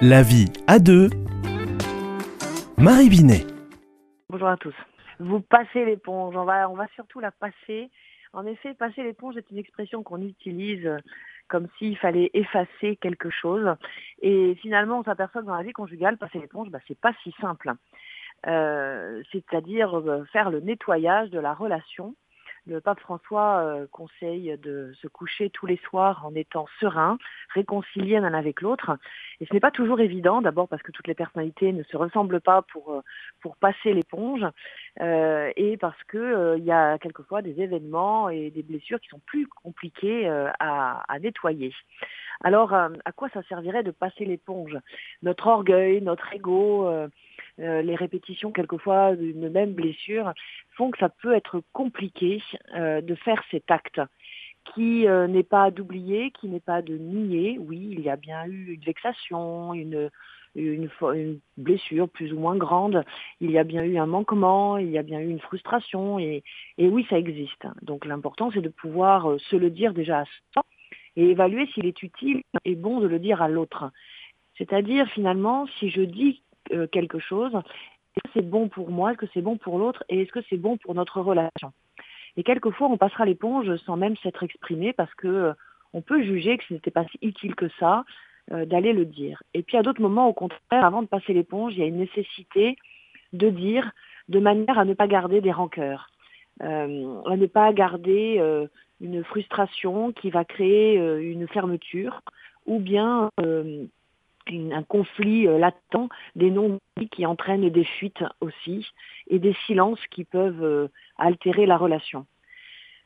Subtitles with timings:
[0.00, 1.10] La vie à deux.
[2.78, 3.44] Marie Binet.
[4.28, 4.74] Bonjour à tous.
[5.18, 7.90] Vous passez l'éponge, on va, surtout la passer.
[8.32, 10.88] En effet, passer l'éponge est une expression qu'on utilise
[11.48, 13.74] comme s'il fallait effacer quelque chose.
[14.22, 17.34] Et finalement, on s'aperçoit que dans la vie conjugale, passer l'éponge, bah, c'est pas si
[17.40, 17.72] simple.
[18.46, 22.14] Euh, c'est-à-dire euh, faire le nettoyage de la relation
[22.68, 27.18] le pape François euh, conseille de se coucher tous les soirs en étant serein,
[27.54, 28.98] réconcilié l'un avec l'autre.
[29.40, 32.40] Et ce n'est pas toujours évident, d'abord parce que toutes les personnalités ne se ressemblent
[32.40, 33.00] pas pour, euh,
[33.40, 34.44] pour passer l'éponge,
[35.00, 39.20] euh, et parce que il y a quelquefois des événements et des blessures qui sont
[39.26, 41.72] plus compliquées à, à, nettoyer.
[42.42, 44.76] Alors, à quoi ça servirait de passer l'éponge?
[45.22, 46.88] Notre orgueil, notre ego,
[47.60, 50.32] euh, les répétitions quelquefois d'une même blessure
[50.76, 52.42] font que ça peut être compliqué
[52.74, 54.00] euh, de faire cet acte
[54.74, 57.58] qui euh, n'est pas d'oublier, qui n'est pas de nier.
[57.58, 60.10] Oui, il y a bien eu une vexation, une,
[61.56, 63.04] blessure plus ou moins grande,
[63.40, 66.42] il y a bien eu un manquement, il y a bien eu une frustration, et,
[66.78, 67.66] et oui, ça existe.
[67.82, 70.64] Donc l'important, c'est de pouvoir se le dire déjà à soi
[71.16, 73.90] et évaluer s'il est utile et bon de le dire à l'autre.
[74.56, 76.42] C'est-à-dire, finalement, si je dis
[76.92, 77.52] quelque chose.
[77.54, 79.10] Est-ce que c'est bon pour moi?
[79.10, 80.02] Est-ce que c'est bon pour l'autre?
[80.08, 81.72] Et est-ce que c'est bon pour notre relation?
[82.36, 85.52] Et quelquefois, on passera l'éponge sans même s'être exprimé parce que euh,
[85.92, 88.04] on peut juger que ce n'était pas si utile que ça
[88.52, 89.42] euh, d'aller le dire.
[89.54, 91.98] Et puis à d'autres moments, au contraire, avant de passer l'éponge, il y a une
[91.98, 92.76] nécessité
[93.32, 93.90] de dire
[94.28, 96.10] de manière à ne pas garder des rancœurs,
[96.60, 98.42] à ne pas garder
[99.00, 102.20] une frustration qui va créer une fermeture
[102.66, 103.30] ou bien
[104.50, 106.78] un conflit euh, latent, des non
[107.10, 108.86] qui entraînent des fuites aussi,
[109.28, 112.26] et des silences qui peuvent euh, altérer la relation.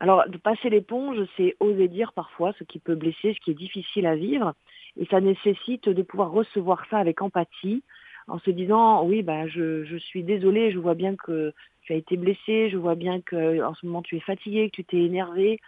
[0.00, 3.54] Alors, de passer l'éponge, c'est oser dire parfois ce qui peut blesser, ce qui est
[3.54, 4.54] difficile à vivre,
[4.96, 7.82] et ça nécessite de pouvoir recevoir ça avec empathie,
[8.26, 12.16] en se disant, oui, bah, je, suis désolée, je vois bien que tu as été
[12.16, 15.60] blessé, je vois bien que en ce moment tu es fatigué, que tu t'es énervé.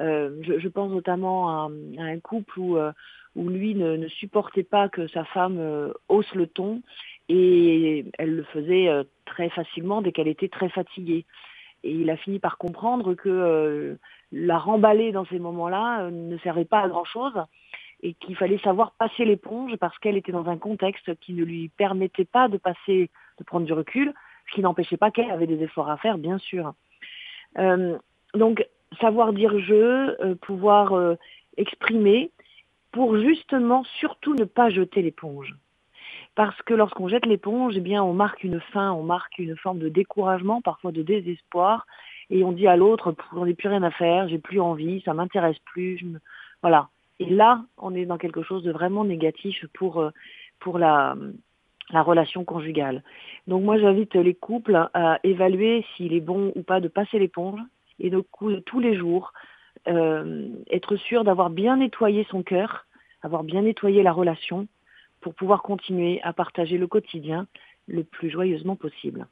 [0.00, 2.78] Euh, je, pense notamment à, un couple où
[3.36, 6.82] où lui ne, supportait pas que sa femme euh, hausse le ton
[7.28, 11.24] et elle le faisait euh, très facilement dès qu'elle était très fatiguée.
[11.84, 13.94] Et il a fini par comprendre que euh,
[14.32, 17.32] la remballer dans ces moments-là ne servait pas à grand-chose
[18.02, 21.68] et qu'il fallait savoir passer l'éponge parce qu'elle était dans un contexte qui ne lui
[21.68, 24.12] permettait pas de passer, de prendre du recul,
[24.48, 26.72] ce qui n'empêchait pas qu'elle avait des efforts à faire, bien sûr.
[28.34, 28.66] donc,
[29.00, 31.16] savoir dire je, pouvoir
[31.56, 32.30] exprimer,
[32.92, 35.54] pour justement surtout ne pas jeter l'éponge.
[36.34, 39.78] Parce que lorsqu'on jette l'éponge, eh bien, on marque une fin, on marque une forme
[39.78, 41.86] de découragement, parfois de désespoir,
[42.30, 45.14] et on dit à l'autre, j'en ai plus rien à faire, j'ai plus envie, ça
[45.14, 46.18] m'intéresse plus, me...
[46.62, 46.88] voilà.
[47.18, 50.10] Et là, on est dans quelque chose de vraiment négatif pour, euh,
[50.60, 51.14] pour la
[51.92, 53.02] relation conjugale.
[53.46, 57.60] Donc moi, j'invite les couples à évaluer s'il est bon ou pas de passer l'éponge,
[58.00, 59.32] et de tous les jours,
[59.88, 62.86] euh, être sûr d'avoir bien nettoyé son cœur,
[63.22, 64.66] avoir bien nettoyé la relation
[65.20, 67.46] pour pouvoir continuer à partager le quotidien
[67.86, 69.26] le plus joyeusement possible.